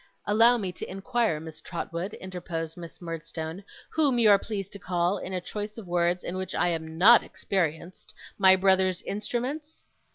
[0.25, 5.19] 'Allow me to inquire, Miss Trotwood,' interposed Miss Murdstone, 'whom you are pleased to call,
[5.19, 9.85] in a choice of words in which I am not experienced, my brother's instruments?